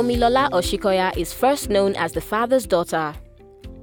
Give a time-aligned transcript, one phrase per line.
[0.00, 3.12] Omilola Oshikoya is first known as the father's daughter.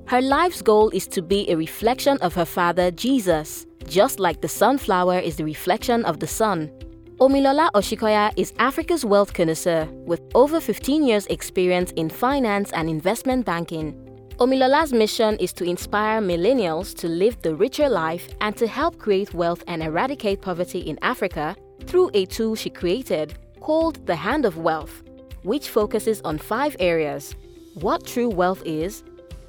[0.08, 4.48] Her life's goal is to be a reflection of her father, Jesus, just like the
[4.48, 6.72] sunflower is the reflection of the sun.
[7.20, 13.46] Omilola Oshikoya is Africa's wealth connoisseur with over 15 years' experience in finance and investment
[13.46, 13.94] banking.
[14.40, 19.36] Omilola's mission is to inspire millennials to live the richer life and to help create
[19.36, 21.56] wealth and eradicate poverty in Africa
[21.86, 25.04] through a tool she created called the Hand of Wealth,
[25.48, 27.34] which focuses on five areas
[27.76, 29.04] what true wealth is,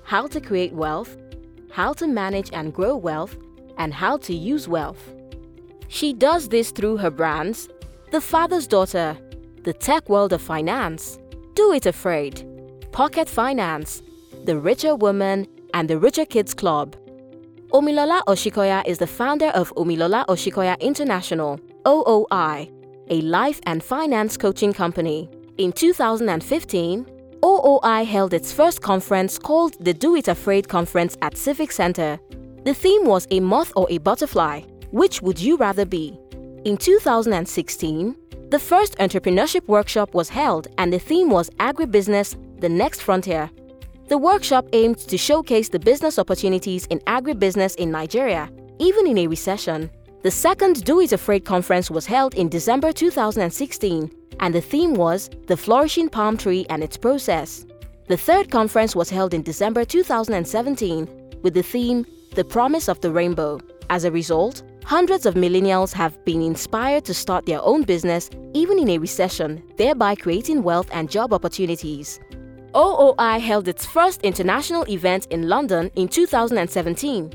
[0.05, 1.17] how to create wealth,
[1.73, 3.37] how to manage and grow wealth,
[3.79, 5.13] and how to use wealth.
[5.89, 7.69] She does this through her brands
[8.13, 9.17] The Father's Daughter,
[9.65, 11.19] The Tech World of Finance,
[11.55, 12.47] Do It Afraid,
[12.93, 14.03] Pocket Finance,
[14.45, 16.97] The Richer Woman, and The Richer Kids Club.
[17.73, 22.71] Omilola Oshikoya is the founder of Omilola Oshikoya International, OOI,
[23.11, 25.29] a life and finance coaching company.
[25.59, 27.05] In 2015,
[27.45, 32.21] OOI held its first conference called the Do It Afraid Conference at Civic Center.
[32.65, 34.61] The theme was a moth or a butterfly.
[34.93, 36.17] Which would you rather be?
[36.65, 38.15] In 2016,
[38.51, 43.51] the first entrepreneurship workshop was held and the theme was Agribusiness, the Next Frontier.
[44.07, 49.27] The workshop aimed to showcase the business opportunities in agribusiness in Nigeria, even in a
[49.27, 49.91] recession.
[50.23, 55.31] The second Do It Afraid conference was held in December 2016 and the theme was
[55.47, 57.67] The Flourishing Palm Tree and Its Process.
[58.09, 61.09] The third conference was held in December 2017
[61.43, 63.61] with the theme The Promise of the Rainbow.
[63.91, 68.79] As a result, hundreds of millennials have been inspired to start their own business even
[68.79, 72.21] in a recession, thereby creating wealth and job opportunities.
[72.75, 77.33] OOI held its first international event in London in 2017.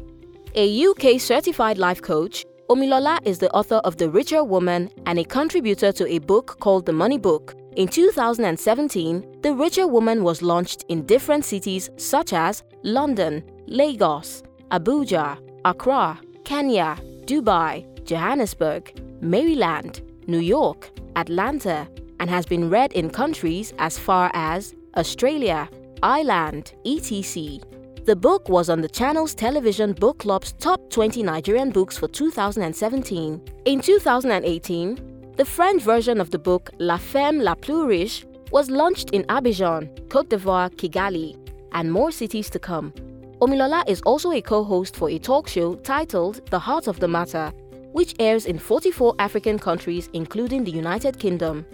[0.56, 5.24] A UK certified life coach, Omilola is the author of The Richer Woman and a
[5.24, 7.54] contributor to a book called The Money Book.
[7.76, 15.38] In 2017, The Richer Woman was launched in different cities such as London, Lagos, Abuja,
[15.64, 21.88] Accra, Kenya, Dubai, Johannesburg, Maryland, New York, Atlanta,
[22.20, 25.70] and has been read in countries as far as Australia,
[26.02, 27.60] Ireland, etc.
[28.06, 33.42] The book was on the Channels Television book club's top 20 Nigerian books for 2017.
[33.64, 39.12] In 2018, the French version of the book La Femme la plus riche was launched
[39.12, 41.38] in Abidjan, Cote d'Ivoire, Kigali,
[41.72, 42.92] and more cities to come.
[43.40, 47.54] Omilola is also a co-host for a talk show titled The Heart of the Matter,
[47.94, 51.66] which airs in 44 African countries including the United Kingdom.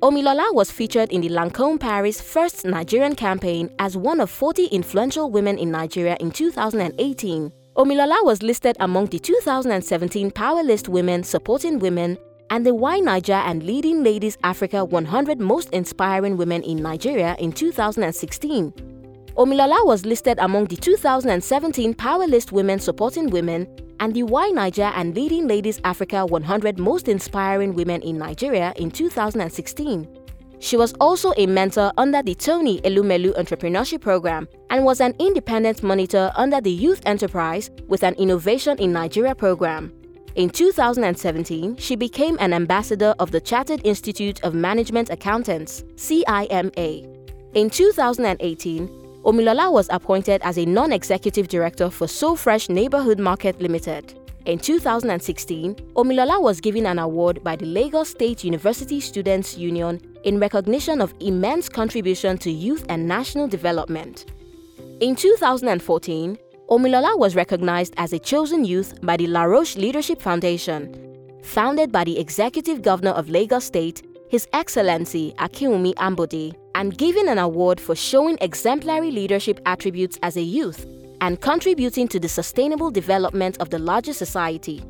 [0.00, 5.28] Omilola was featured in the Lancome Paris First Nigerian campaign as one of 40 influential
[5.28, 7.50] women in Nigeria in 2018.
[7.76, 12.16] Omilola was listed among the 2017 Power List Women Supporting Women
[12.50, 18.70] and the YNaija and Leading Ladies Africa 100 Most Inspiring Women in Nigeria in 2016.
[19.36, 23.66] Omilola was listed among the 2017 Power List Women Supporting Women
[23.98, 30.23] and the YNaija and Leading Ladies Africa 100 Most Inspiring Women in Nigeria in 2016.
[30.64, 35.82] She was also a mentor under the Tony Elumelu Entrepreneurship Program and was an independent
[35.82, 39.92] monitor under the Youth Enterprise with an Innovation in Nigeria program.
[40.36, 46.70] In 2017, she became an ambassador of the Chartered Institute of Management Accountants, CIMA.
[47.52, 48.88] In 2018,
[49.22, 54.18] Omilola was appointed as a non-executive director for So Fresh Neighborhood Market Limited.
[54.46, 60.40] In 2016, Omilola was given an award by the Lagos State University Students Union in
[60.40, 64.26] recognition of immense contribution to youth and national development.
[65.00, 66.38] In 2014,
[66.70, 71.00] Omilola was recognized as a chosen youth by the La Roche Leadership Foundation.
[71.42, 77.38] Founded by the Executive Governor of Lagos State, His Excellency Akinwunmi Ambode, and given an
[77.38, 80.86] award for showing exemplary leadership attributes as a youth
[81.20, 84.82] and contributing to the sustainable development of the larger society.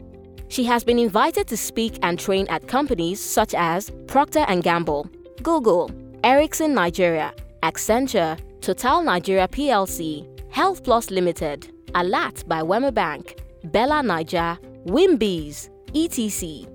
[0.49, 5.11] She has been invited to speak and train at companies such as Procter & Gamble,
[5.45, 5.91] Google,
[6.25, 14.57] Ericsson Nigeria, Accenture, Total Nigeria PLC, Health Plus Limited, Alat by Wema Bank, Bella Niger,
[14.87, 16.67] WIMBIZ, etc.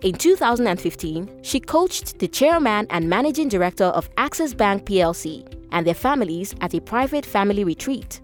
[0.00, 5.92] In 2015, she coached the chairman and managing director of Access Bank PLC and their
[5.92, 8.22] families at a private family retreat.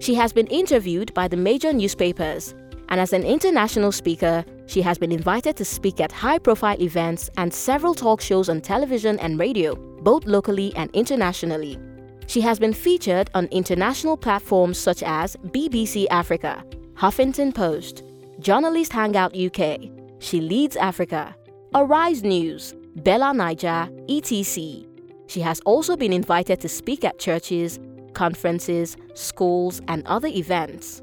[0.00, 2.54] She has been interviewed by the major newspapers
[2.88, 7.28] And as an international speaker, she has been invited to speak at high profile events
[7.36, 11.78] and several talk shows on television and radio, both locally and internationally.
[12.26, 16.62] She has been featured on international platforms such as BBC Africa,
[16.94, 18.02] Huffington Post,
[18.40, 19.80] Journalist Hangout UK,
[20.18, 21.34] She Leads Africa,
[21.74, 24.86] Arise News, BellaNaija, etc.
[25.26, 27.78] She has also been invited to speak at churches,
[28.14, 31.02] conferences, schools, and other events.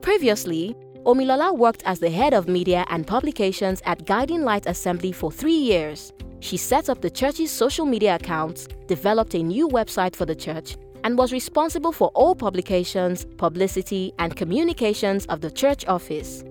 [0.00, 0.74] Previously,
[1.06, 5.54] Omilola worked as the head of media and publications at Guiding Light Assembly for three
[5.54, 6.12] years.
[6.40, 10.76] She set up the church's social media accounts, developed a new website for the church,
[11.04, 16.42] and was responsible for all publications, publicity, and communications of the church office.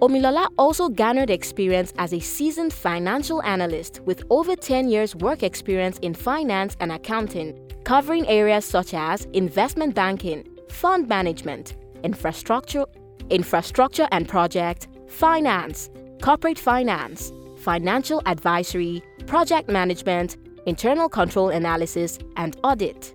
[0.00, 5.98] Omilola also garnered experience as a seasoned financial analyst with over 10 years' work experience
[5.98, 11.74] in finance and accounting, covering areas such as investment banking, fund management,
[12.04, 12.84] infrastructure,
[13.30, 15.90] infrastructure and project, finance,
[16.22, 20.36] corporate finance, financial advisory, project management,
[20.66, 23.14] internal control analysis, and audit.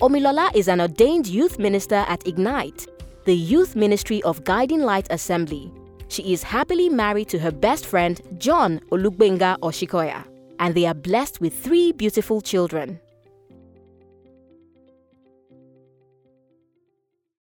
[0.00, 2.86] Omilola is an ordained youth minister at Ignite,
[3.24, 5.72] the youth ministry of Guiding Light Assembly.
[6.08, 10.24] She is happily married to her best friend, John Olugbenga Oshikoya,
[10.58, 13.00] and they are blessed with three beautiful children.